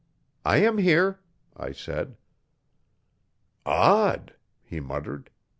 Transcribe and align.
'I 0.43 0.57
am 0.63 0.77
here,' 0.79 1.19
I 1.55 1.73
said. 1.73 2.17
'Odd!' 3.67 4.33
he 4.63 4.79
muttered. 4.79 5.29